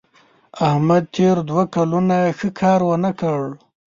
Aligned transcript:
احمد 0.67 1.03
تېر 1.15 1.37
دوه 1.49 1.63
کلونه 1.75 2.17
ښه 2.37 2.49
کار 2.59 2.79
ونه 2.87 3.11
کړ. 3.19 3.41